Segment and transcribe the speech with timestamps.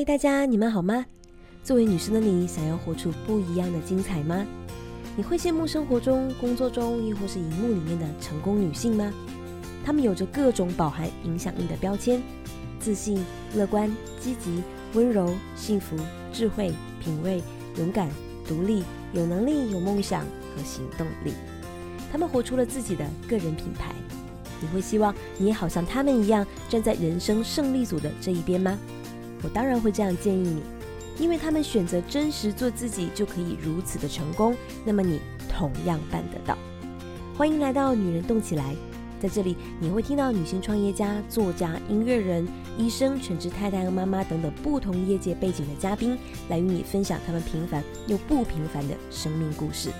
[0.00, 1.04] 嗨，大家，你们好吗？
[1.62, 4.46] 作为女生的你，想要活出不一样的精彩吗？
[5.14, 9.12] 你会羡慕生活中、工作中，亦或是荧幕里面的成功女性吗？
[9.84, 12.22] 她们有着各种饱含影响力的标签：
[12.78, 13.22] 自信、
[13.54, 14.62] 乐观、积极、
[14.94, 15.94] 温柔、幸福、
[16.32, 17.42] 智慧、品味、
[17.76, 18.08] 勇敢、
[18.48, 18.82] 独立、
[19.12, 21.34] 有能力、有梦想和行动力。
[22.10, 23.94] 她们活出了自己的个人品牌。
[24.62, 28.78] 你会希望你也好像她们一样站在人生胜利组的这一边吗？
[29.42, 30.62] 我当然会这样建议你，
[31.18, 36.56] 因为他们选择真实做自己就可以如此的成功，那么你同样办得到。
[37.36, 38.76] 欢迎来到女人动起来，
[39.20, 42.46] 在这里你会听到女性创业家、作家、音乐人、
[42.76, 46.18] 医生、全职太太和妈妈等等不同业界背景的嘉宾，
[46.48, 49.90] 来与你分享他们平凡又不平凡的生命故事。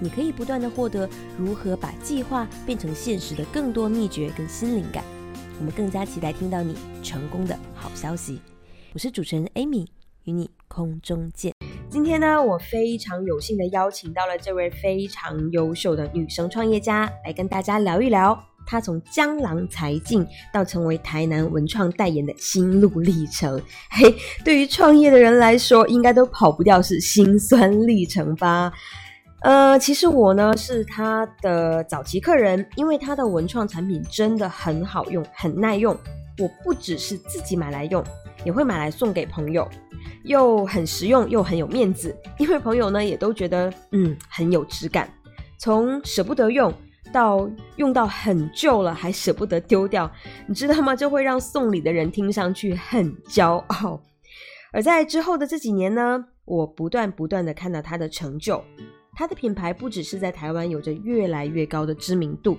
[0.00, 5.02] 你可以不断的获得如何把计划变成现实的更多秘诀跟新灵感。
[5.58, 8.40] 我们更加期待听到你成功的好消息。
[8.94, 9.86] 我是主持人 Amy，
[10.24, 11.52] 与你空中见。
[11.90, 23.60] 今天呢，我非常有幸的邀请到了这位非常优秀的女生创业家，来跟大家聊一聊她从江郎才尽到成为台南文创代言的心路历程。
[23.92, 28.72] 嘿，对于创业的人来说，应该都跑不掉是辛酸历程吧。
[29.42, 35.94] 呃，其实我呢是他的早期客人，因为他的文创产品真的很好用，很耐用。
[36.38, 38.02] 我不只是自己买来用，
[38.44, 39.68] 也会买来送给朋友，
[40.24, 42.16] 又很实用又很有面子。
[42.38, 45.12] 因为朋友呢也都觉得嗯很有质感，
[45.58, 46.72] 从舍不得用
[47.12, 50.10] 到用到很旧了还舍不得丢掉，
[50.46, 50.94] 你知道吗？
[50.94, 54.00] 就会让送礼的人听上去很骄傲。
[54.72, 58.62] 而在之后的这几年呢，我不断不断的看到他的成就。
[59.16, 62.56] 他的品牌不只是在台湾有着越来越高的知名度，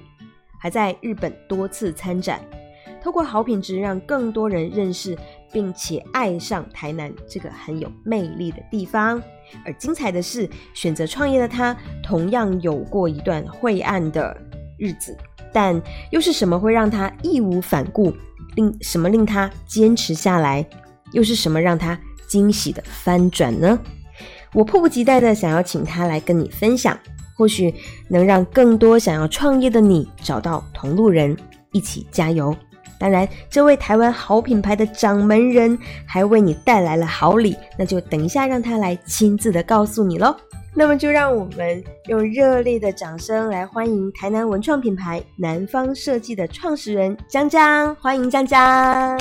[0.59, 2.41] 还在日本多次参展，
[3.02, 5.17] 透过好品质让更多人认识
[5.52, 9.22] 并且爱上台南这个很有魅力的地方。
[9.66, 14.36] 而精彩的是，选择创业的他同样有过一段晦暗的
[14.77, 15.17] 日子，
[15.52, 18.14] 但又是什么会让他义无反顾？
[18.55, 20.65] 令什么令他坚持下来？
[21.14, 23.80] 又是什么让他惊喜的翻转呢？
[24.54, 26.98] 我迫不及待的想要请他来跟你分享，
[27.36, 27.73] 或许
[28.08, 31.36] 能让更多想要创业的你找到同路人，
[31.71, 32.55] 一起加油。
[32.99, 40.35] 当然，这位台湾好品牌的掌门人还为你带来了好礼，那就等一下让他来亲自的告诉你喽。
[40.75, 49.17] 那么就让我们用热烈的掌声来欢迎台南文创品牌南方设计的创始人江江，欢迎江江。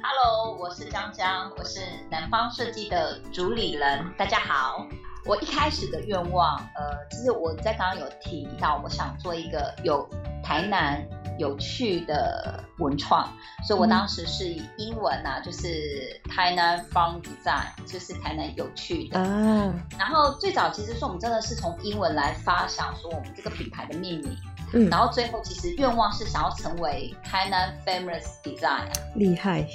[0.00, 1.80] Hello，我是江江，我是
[2.10, 4.04] 南方设计的主理人。
[4.16, 4.86] 大家好，
[5.26, 10.08] 我一开始的愿望，呃，其实我在刚刚有提到，我想做一个有
[10.42, 11.02] 台南
[11.38, 13.28] 有趣的文创，
[13.66, 19.18] 所以我当时是以英文啊，就是台南 Fun Design，就是台南有趣的。
[19.18, 19.74] 啊。
[19.98, 24.36] 然后最早其实是我们真的是从英文来发想，说我们这个品牌的命名。
[24.72, 24.88] 嗯。
[24.88, 28.88] 然后最后其实愿望是想要成为台南 Famous Design。
[29.16, 29.66] 厉害。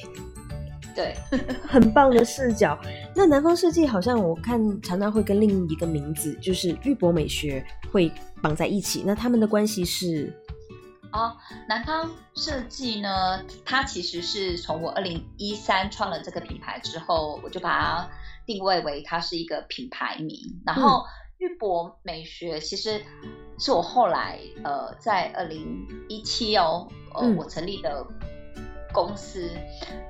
[0.95, 1.15] 对，
[1.67, 2.77] 很棒的视角。
[3.15, 9.03] 那南方设计好像我看常常会跟另一个名字，就是玉博美学会绑在一起。
[9.05, 10.33] 那他们的关系是？
[11.11, 11.35] 哦，
[11.67, 18.09] 南方设计呢，它其实是从我二零一三创了这个品牌之后，我就把它
[18.45, 20.61] 定位为它是一个品牌名。
[20.65, 21.05] 然后
[21.37, 23.01] 玉博美学其实
[23.57, 28.05] 是我后来呃在二零一七哦，呃我成立的
[28.93, 29.49] 公司。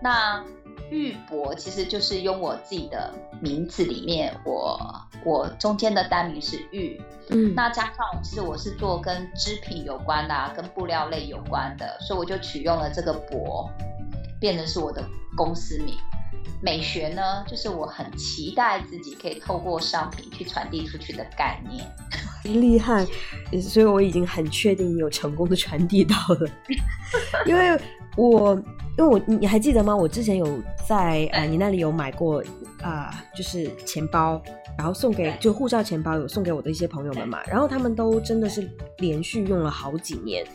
[0.02, 0.44] 那
[0.92, 4.80] 玉博其实就是用我自己的名字里面，我
[5.24, 13.70] 我中间的单名是玉，嗯，那加上其实我是做跟织品有关的，跟布料类有关的，所以我就取用了这个博，
[14.40, 15.04] 变成是我的
[15.36, 15.96] 公司名。
[16.62, 21.86] 美学呢，就是我很期待自己可以透过商品去传递出去的概念。
[22.44, 23.06] 厉害，
[23.62, 26.50] 所以我已经很确定你有成功的传递到了，
[27.46, 27.80] 因为。
[28.28, 28.54] 我
[28.98, 29.96] 因为我你还记得吗？
[29.96, 30.46] 我之前有
[30.86, 32.44] 在呃你那里有买过
[32.82, 34.42] 啊，就是钱包，
[34.78, 40.46] 然后送给就护照钱包有送给我的一些朋友们嘛，然后他们都真的是连续用了好几年，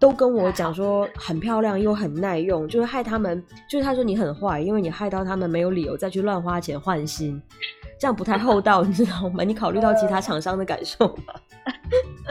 [0.00, 7.40] 都跟我讲说很漂亮又很耐用，就是害他们就是他说你很坏，因为你害到他们没有理由再去乱花钱换新，
[8.00, 9.44] 这样不太厚道， 你知道吗？
[9.44, 11.34] 你考虑到其他厂商的感受吗？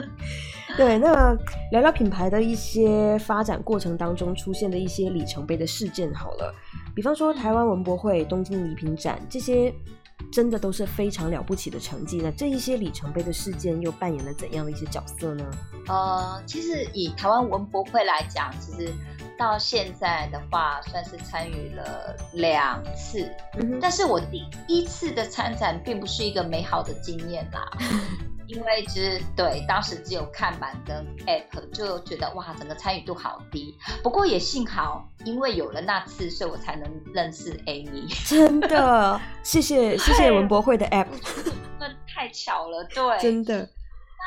[0.78, 1.38] 对，那
[1.72, 6.54] 聊聊品牌的一些发展过程当中出现的一些里程碑的事件好了，
[6.96, 9.74] 比方说台湾文博会、东京礼品展这些
[10.32, 12.20] 真的都是非常了不起的成绩。
[12.24, 15.46] 那这一些里程碑的事件又扮演了怎样的一些角色呢？
[15.88, 18.94] 呃，其实以台湾文博会来讲，其实
[19.38, 23.30] 到现在的话，算是参与了两次。
[23.82, 27.70] 但是我第一次的参展并不是一个美好的经验啦。
[28.48, 33.76] 因为其实对当时只有看板跟 app，就觉得哇，整个参与度好低。
[34.04, 38.08] 不过也幸好，因为有了那次，所以我才能认识 Amy。
[38.30, 41.08] 真的，谢谢谢谢文博会的 app。
[41.80, 43.58] 那太巧了，对，真的。
[43.58, 44.24] 那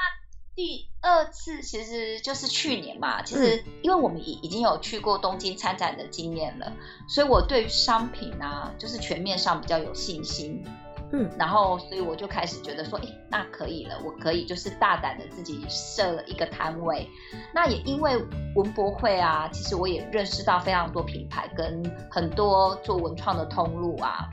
[0.55, 6.73] 第二次其实就是去年嘛，其实因为我们已已经有去过东京参展的经验了，
[7.09, 10.65] 所以我对商品啊，就是全面上比较有信心。
[11.12, 17.08] 嗯，然后所以我就开始觉得说，哎，那可以了，我可以就是大胆的自己设了一个摊位。
[17.55, 18.16] 那也因为
[18.55, 24.28] 文博会啊，其实我也认识到非常多品牌跟很多做文创的通路啊。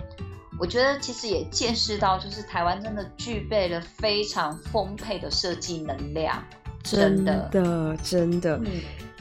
[0.58, 6.42] 我觉得其实也见识到，就是台湾真的具备了非常丰沛的设计能量，
[6.82, 8.60] 真的，真的。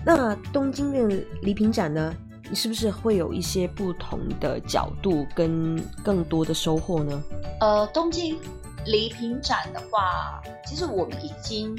[0.04, 2.14] 那东京的礼品展呢？
[2.50, 7.22] 你是不是会有一些不同的角度跟更多的收获呢？
[7.60, 8.38] 呃，东京
[8.86, 11.74] 礼品展的话，其实我们已经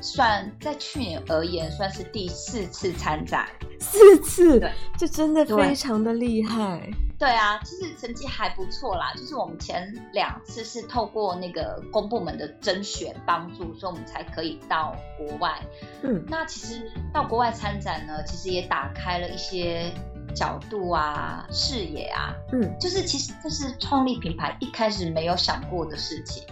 [0.00, 3.48] 算在去年而言算是第四次参展，
[3.78, 4.60] 四次，
[4.98, 6.90] 这真的非常的厉害。
[7.16, 9.12] 对啊，其实成绩还不错啦。
[9.16, 15.62] 就是我们前两次是透过那个公部门的甄选帮助，所以我们才可以到国外。
[16.02, 19.92] 嗯，那其实到国外参展呢，其实也打开了一些
[20.34, 22.34] 角度啊、视野啊。
[22.52, 26.42] 嗯，就是其实这是创立品牌一开始没有想过的事情，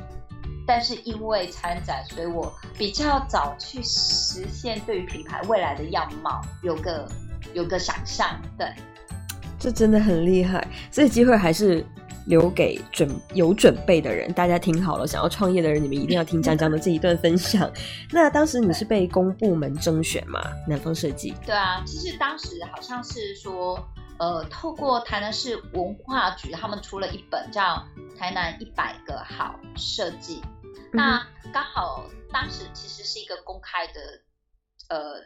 [0.65, 7.07] 但是因为参展，所以我比较早去实现对于品牌未来的样貌有个
[7.53, 8.41] 有个想象。
[8.57, 8.73] 对。
[9.63, 11.87] 这真的很厉害，所以机会还是
[12.27, 14.33] 留给准有准备的人。
[14.33, 17.71] 大家听好了，想要创业的人，你们一定要听江江的这一段分享。
[18.11, 20.43] 那当时你是被公部门征选吗？
[20.67, 21.33] 南方设计？
[21.47, 23.79] 对啊，其实当时好像是说，
[24.19, 27.63] 呃，透过台南市文化局，他们出了一本叫
[28.19, 30.41] 《台南一百个好设计》，
[30.93, 33.93] 那刚好当时其实是一个公开的
[34.89, 35.21] 呃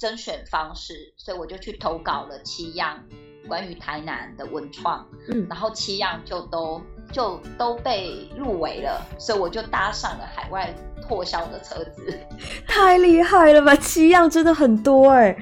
[0.00, 2.98] 甄选方式，所以我就去投稿了七样。
[3.48, 6.80] 关于台南的文创，嗯，然后七样就都
[7.10, 12.16] 就都被入围了，所以我就搭上了海外拓销的车子，
[12.68, 13.74] 太厉害了吧！
[13.74, 15.36] 七样真的很多哎，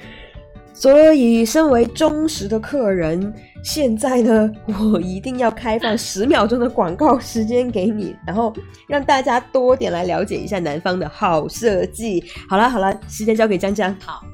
[0.72, 8.54] 所以身为忠实的客人，现在呢，我一定要开放 十秒钟的广告时间给你，然后
[8.87, 12.25] 让大家多点来了解一下南方的好设计。
[12.49, 13.94] 好了好了，时间交给江江。
[14.00, 14.27] 好，呃，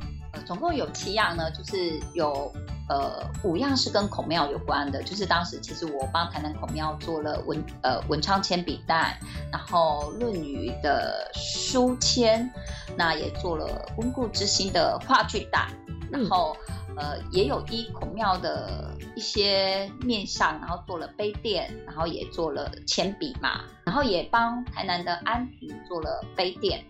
[0.44, 2.52] 总共有七样呢，就是有。
[2.87, 9.19] 呃，五样是跟孔庙有关的，就是当时其实我帮台南孔庙做了文呃文昌铅笔袋，
[9.50, 12.46] 然后论语的书签，
[12.94, 15.70] 那也做了温故知新的话剧袋，
[16.11, 16.55] 然后
[16.94, 26.85] 呃也有依孔庙的一些面相，然后做了杯垫，然后也做了铅笔嘛，然后也帮台南的安平做了杯垫。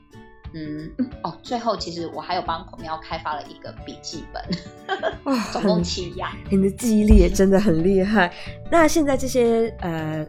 [0.54, 0.90] 嗯
[1.24, 4.42] 哦，最后其实我还有帮孔喵开发了一个笔记本，
[5.52, 6.30] 总共七样。
[6.50, 8.32] 你的记忆力也真的很厉害。
[8.70, 10.24] 那现在这些呃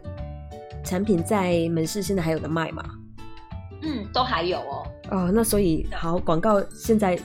[0.82, 2.82] 产品在门市现在还有的卖吗？
[3.82, 4.86] 嗯，都还有哦。
[5.10, 7.18] 哦，那所以好广告现在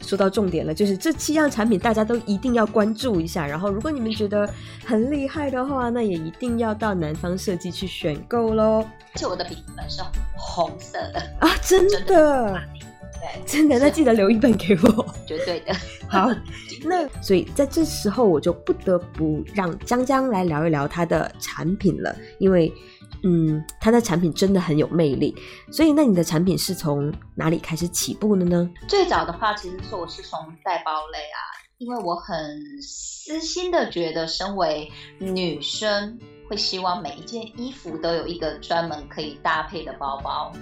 [0.00, 3.46] 说到重点了，就是这七样产品大家都一定要关注一下。
[3.46, 4.48] 然后如果你们觉得
[4.84, 8.86] 很厉害的话，那也一定要到南方设计去选购喽。
[9.12, 10.02] 而且我的笔记本是
[10.36, 12.16] 红色的啊，真的，对，
[13.46, 15.74] 真的，那记得留一本给我， 绝对的。
[16.08, 16.30] 好，
[16.84, 22.72] 那所以在这时候我就不得不让江江来聊一聊他的产品了，因为。
[23.22, 25.34] 嗯，它的产品真的很有魅力，
[25.70, 28.70] 所以那你的产品是从哪里开始起步的呢？
[28.86, 31.38] 最早的话，其实说我是从带包类啊，
[31.78, 32.36] 因为我很
[32.82, 36.18] 私心的觉得，身为女生
[36.48, 40.52] 会希望每一件衣服都有一个专门可以搭配的包包，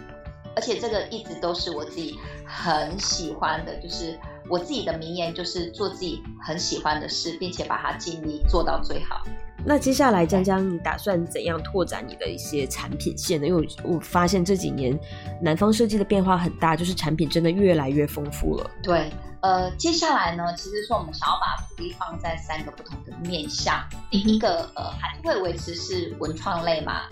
[0.57, 4.19] 而且这个一直都是我自己很喜欢的，就是
[4.49, 9.23] 我自己的名言就是做自己很喜欢的事，并且把它尽力做到最好。
[9.67, 13.47] 那接下来，江江，你打算怎样拓展你的一些产品线呢？
[13.47, 14.99] 因为我发现这几年
[15.41, 18.71] 南方设计的变化很大，就是产品真的越来越丰富了。
[18.83, 23.83] 对，呃，接下来呢，其实说我们想要把主力放在三个不同的面向。
[24.11, 27.03] 第一个，呃，还是会维持是文创类嘛，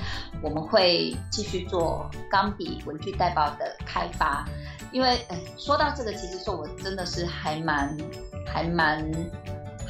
[0.43, 4.47] 我们会继续做钢笔文具袋包的开发。
[4.93, 7.97] 因为，说到这个，其实说我真的是还蛮，
[8.47, 9.11] 还蛮。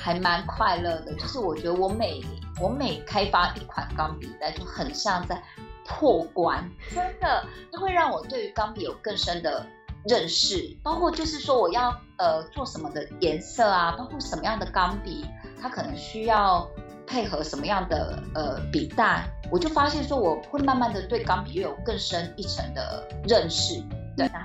[0.03, 2.21] 还蛮快乐的，就是我觉得我每
[2.61, 5.41] 我每开发一款钢笔袋，就很像在
[5.87, 9.65] 破关，真的就会让我对于钢笔有更深的
[10.05, 15.25] 认识，包括就是说我要呃做什么的颜色啊，包括什么样的钢笔，
[15.61, 16.69] 它可能需要
[17.07, 23.81] 配合什么样的呃笔袋，我就发现说我会慢慢的对钢笔又有更深一层的认识。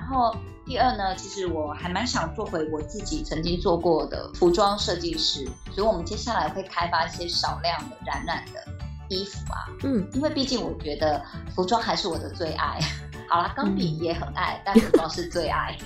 [0.08, 0.34] 对，然后
[0.64, 8.64] 第二呢，其实我还蛮想做回我自己曾经做过的服装设计师，所以我们接下来会开发一些少量的染染的
[9.08, 11.22] 衣服啊，嗯，因为毕竟我觉得
[11.54, 12.80] 服装还是我的最爱。
[13.28, 15.76] 好啦，钢笔也很爱，但服装是最爱。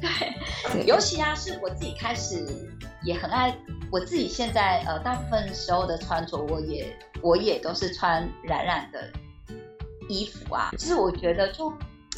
[0.00, 2.46] 对，尤其啊，是我自己开始
[3.02, 3.54] 也很爱，
[3.90, 9.10] 我自己现在呃大部分时候的穿着，我也我也都是穿染染的。
[10.08, 11.72] 衣服啊，其实我觉得就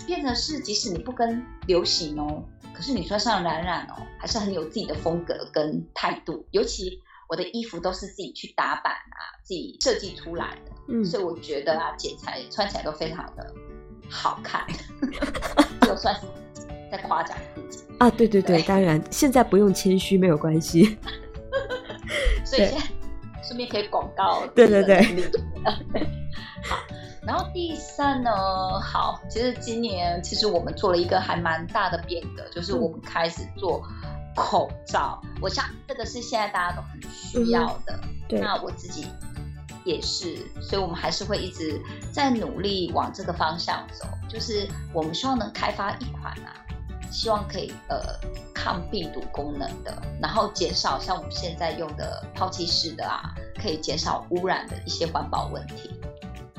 [0.06, 2.42] 变成是，即使你不跟流行哦，
[2.72, 6.46] 可是你穿上冉冉哦，还是很有自己的风格跟态度。
[6.52, 13.54] 尤其我的衣服都是自己去打版啊，自己设计出来的，嗯，所以我觉得啊，剪裁穿起来都非常的
[14.08, 14.66] 好看，
[15.82, 16.22] 就算是
[16.90, 18.08] 在夸奖自己啊。
[18.10, 20.96] 对对对，当然现在不用谦虚，没有关系。
[22.44, 22.78] 所以现在
[23.42, 25.02] 顺便可以广告，对对对，
[25.64, 25.74] 好。
[27.28, 28.30] 然后第三呢，
[28.80, 33.86] 好，其实今年其实我们做了一个还蛮大的变革，就是我们开始做
[34.34, 35.20] 口罩。
[35.38, 39.06] 我想这个是现在大家都很需要的，那我自己
[39.84, 41.78] 也是，所以我们还是会一直
[42.10, 44.06] 在努力往这个方向走。
[44.26, 46.56] 就是我们希望能开发一款啊，
[47.10, 48.00] 希望可以呃
[48.54, 55.90] 抗病毒功能的，然后减少像我们现在用的抛弃式的啊，可以减少污染的一些环保问题。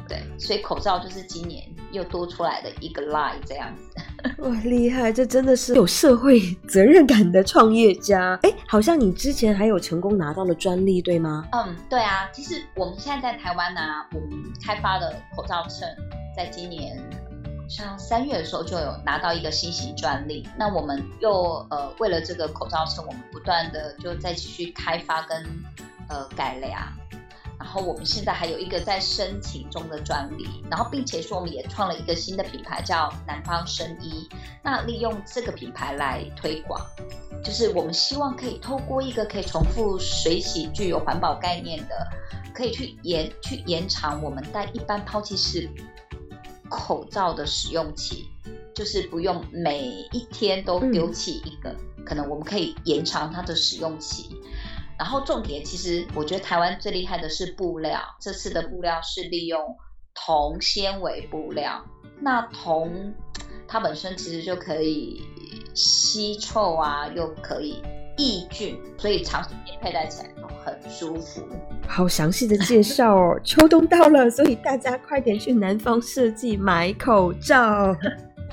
[0.10, 3.84] 对，所以口罩就是今年又多出来的一个 line 这样子。
[4.42, 5.14] 哇，厉害！
[5.14, 8.38] 这真的是有社会责任感的创业家。
[8.44, 11.48] 哎，好像你之前还有成功拿到了专利，对吗？
[11.54, 12.28] 嗯，对啊。
[12.34, 14.30] 其实我们现在在台湾呢，我们
[14.66, 15.88] 开发的口罩秤，
[16.36, 17.00] 在今年
[17.70, 20.46] 像三月的时候就有拿到一个新型专利。
[20.58, 25.42] 那我们又呃为了这个口罩秤，我们不断的就再继续开发跟
[26.10, 26.82] 呃改良。
[27.60, 34.28] 然后我们现在还有一个在申请中的专利，然后并且说我们也创了一个新的品牌叫南方生衣，
[34.64, 36.80] 那利用这个品牌来推广，
[37.44, 42.08] 就是我们希望可以透过一个可以重复水洗、具有环保概念的，
[42.54, 45.70] 可以去延去延长我们戴一般抛弃式
[46.70, 48.30] 口罩的使用期，
[48.74, 51.76] 就是不用每一天都丢弃一个，
[52.06, 54.30] 可能我们可以延长它的使用期。
[55.00, 58.00] 然后重点，其实我觉得台湾最厉害的是布料。
[58.20, 59.78] 这次的布料是利用
[60.14, 61.84] 铜纤维布料。
[62.20, 63.14] 那铜
[63.66, 65.24] 它本身其实就可以
[65.74, 67.82] 吸臭啊，又可以
[68.18, 70.30] 抑菌，所以长时间佩戴起来
[70.66, 71.42] 很舒服。
[71.88, 73.40] 好详细的介绍哦！
[73.42, 77.96] 秋冬到了，所以大家快点去南方设计买口罩。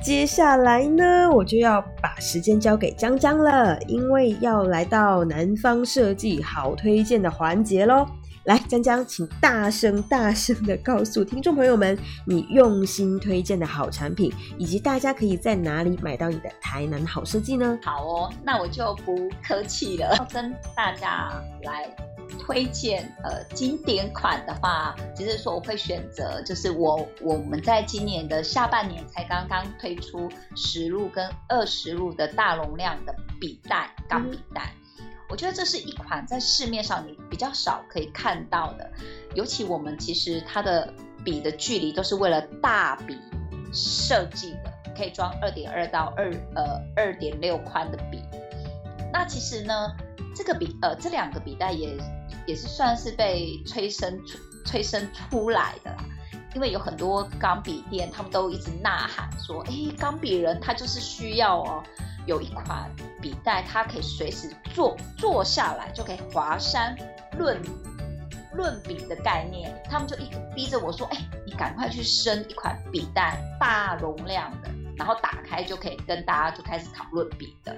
[0.06, 8.06] 接下来呢，我就要把时间交给江江了，因为要来到南方设计好推荐的环节喽。
[8.44, 17.76] 来，江江，请大声大声的告诉听众朋友们，你用心推荐的好产品，以及大家可以在哪里买到你的台南好设计呢？
[17.82, 21.32] 好哦，那我就不客气了，要跟大家
[21.64, 22.15] 来。
[22.40, 34.72] 推荐呃经典款的话，其实说我会选择，就是我我们在今年的下半年才刚刚推出十入跟二十入的大容量的笔袋钢笔袋，
[35.28, 38.90] 我觉得这是一款在市面上你比较少可以看到的，
[39.34, 40.92] 尤其我们其实它的
[41.24, 43.16] 笔的距离都是为了大笔
[43.72, 48.22] 设计的，可以装二点二到二呃二点六宽的笔，
[49.12, 49.96] 那其实呢。
[50.34, 51.96] 这个笔呃，这两个笔袋也
[52.46, 55.96] 也是算是被催生出催生出来的，
[56.54, 61.82] 因为有很多钢笔店，他们都一直呐喊说，哎，钢笔人他就是需要哦，
[62.26, 66.96] 有一款笔袋，它可以随时坐坐下来就可以华山
[67.38, 67.60] 论
[68.54, 77.76] 论笔的概念，他们就一直逼着我说，哎，你赶快去生一款笔袋，大容量的，然后打开就可以跟大家就开始讨论笔的，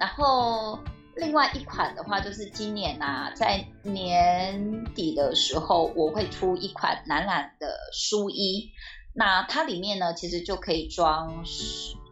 [0.00, 0.78] 然后。
[1.16, 8.70] 另外一款的话，就是今年啊，在年底的时候，我会出一款蓝蓝的书衣。
[9.14, 11.44] 那它里面呢，其实就可以装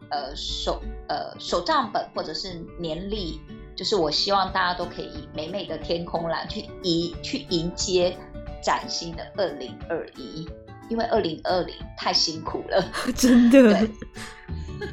[0.09, 3.41] 呃手呃手账本或者是年历。
[3.75, 8.15] 就是我希望大家都可以以美美的天空蓝去迎去迎接
[8.61, 10.47] 崭新的二零二一，
[10.89, 12.85] 因为二零二零太辛苦了，
[13.17, 13.87] 真的，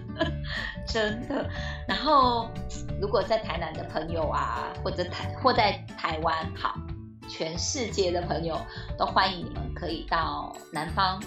[0.88, 1.48] 真的。
[1.86, 2.48] 然后。
[3.00, 6.74] 如果在台南的朋友啊，或者台或在台湾，好，
[7.28, 8.60] 全世界的朋友
[8.98, 11.18] 都欢迎你们可以到南方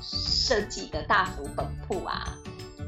[0.00, 2.24] 设计的大福本铺啊，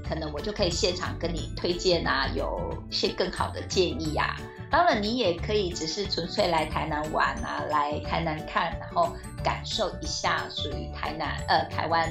[0.09, 4.35] 可能我就可以现场跟你推荐啊，有些更好的建议啊。
[4.71, 12.11] 当然，你也可以只是纯粹来台南玩啊，来台南看，然后感受一下属于台南呃台湾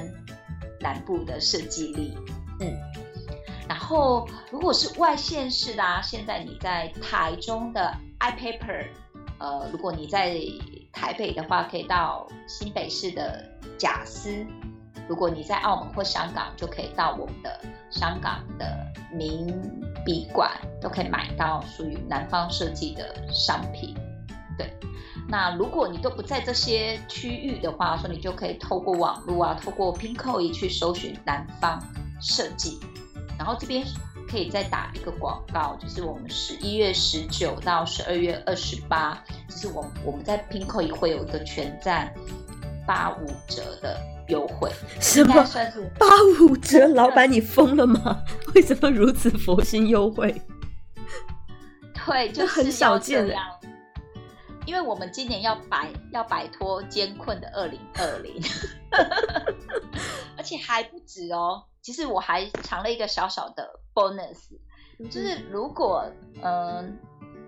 [0.80, 2.16] 南部的设计力，
[2.60, 2.72] 嗯。
[3.88, 8.88] 然后，如果是外县市的啊，现在你在台中的 iPaper，
[9.38, 10.36] 呃，如果你在
[10.92, 14.44] 台北的话，可以到新北市的贾斯；
[15.08, 18.66] 如果你在澳门或香港，就可以到我们的香港的
[19.12, 19.46] 名
[20.04, 20.50] 笔馆，
[20.80, 23.94] 都可以买到属于南方设计的商品。
[24.58, 24.68] 对，
[25.28, 31.80] 那如果你都不在这些区域的话，说你就可以透过网络啊，透过 Pinkoi 去搜寻南方
[32.20, 32.80] 设计。
[33.38, 33.84] 然后这边
[34.28, 42.12] 可以再打一个广告，就是我们十一月十九到十二月二十八，就是我我们在 Pinko 也会有一个全站
[42.86, 46.06] 八五折的优惠，什么算是八
[46.40, 46.86] 五折？
[46.88, 48.22] 老板你疯了吗？
[48.54, 50.40] 为什么如此佛心优惠？
[52.06, 53.26] 对，就很少见。
[54.66, 58.42] 因为我们今年要摆要摆脱艰困的二零二零，
[60.36, 61.64] 而且还不止哦。
[61.80, 64.58] 其实我还藏了一个小小的 bonus，
[65.08, 66.10] 就是如果
[66.42, 66.98] 嗯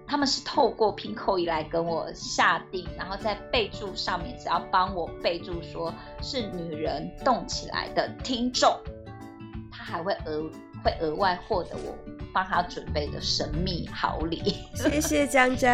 [0.07, 8.79] 他们是透过拼扣一来跟我下定，然后在备注上面只要帮我备注说是女人动起来的听众，
[9.71, 10.49] 他还会额
[10.85, 11.95] 会额外获得我
[12.33, 14.55] 帮他准备的神秘好礼。
[14.77, 15.71] 谢谢江江。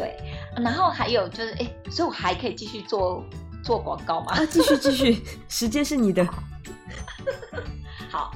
[0.00, 0.16] 对，
[0.62, 3.24] 然后还有就是哎，所以我还可以继续做。
[3.62, 4.32] 做广告吗？
[4.32, 6.26] 啊，继续继续， 时间是你的。
[8.08, 8.32] 好，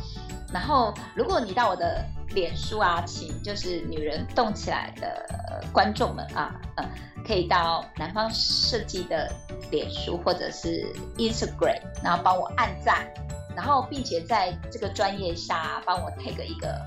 [0.52, 2.04] 然后如果你到我的
[2.34, 6.86] 脸书啊，请就是女人动起来的观众们啊，嗯，
[7.26, 9.32] 可以到南方设计的
[9.70, 13.08] 脸书或者是 Instagram，然后帮我按赞，
[13.56, 16.78] 然后并且在这个专业下帮我 take 一个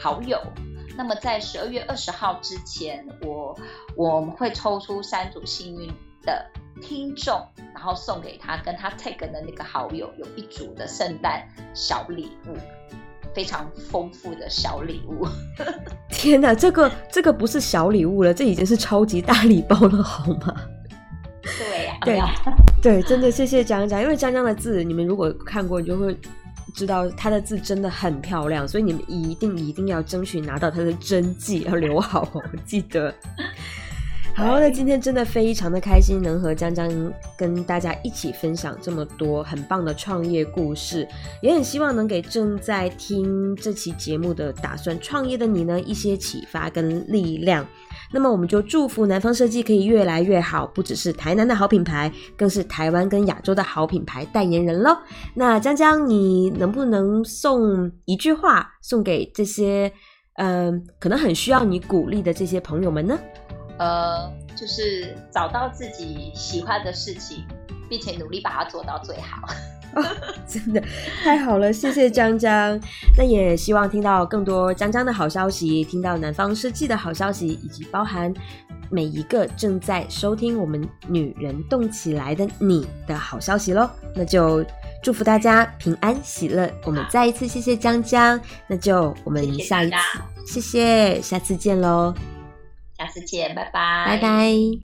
[0.00, 0.40] 好友。
[0.96, 3.56] 那么在十二月二十号之前，我
[3.96, 5.88] 我们会抽出三组幸运
[6.22, 6.44] 的。
[6.82, 7.40] 听众，
[7.72, 12.56] 然后送给他跟他 tag 的那个好友有一组的圣诞小礼物，
[13.32, 15.24] 非常丰富的小礼物。
[16.10, 20.54] 天哪，这个这个不是小礼物了，这已经是超级大礼包了，好吗？
[21.42, 22.28] 对呀，
[22.82, 26.14] 对对，真的谢谢江江，因为江江的字，你们如果看过，你就会
[26.74, 32.28] 知道他的字真的很漂亮，所以你们一定一定要争取拿到他的真迹，要留好，
[32.66, 33.14] 记得。
[34.36, 36.90] 好，那今天真的非常的开心，能和江江
[37.36, 41.06] 跟大家一起分享这么多很棒的创业故事，
[41.40, 47.64] 也很希望能给正在听这期节目的打算创业的你呢一些启发跟力量。
[48.12, 54.96] 那么我们就祝福南方设计可以越来越好，不只是台南的好品牌，更是台湾跟亚洲的好品牌代言人喽。
[55.34, 59.92] 那江江，你能不能送一句话送给这些
[60.34, 63.18] 嗯可能很需要你鼓励的这些朋友们呢？
[63.78, 67.44] 呃，就是找到自己喜欢的事情，
[67.88, 69.48] 并且努力把它做到最好。
[70.48, 70.82] 真的
[71.22, 72.80] 太好了，谢谢江江。
[73.16, 78.32] 那也希望听到更多江江的好消息，听到南方设计的好消息，以及包含
[78.90, 83.88] 每一个正在收听我们女人动起来的你的好消息喽。
[84.14, 84.64] 那就
[85.02, 86.70] 祝福大家平安喜乐。
[86.84, 89.96] 我们再一次谢谢江江，那就我们下一次，
[90.46, 92.14] 谢谢，下次见喽。
[92.96, 94.80] 下次见，拜拜，拜拜。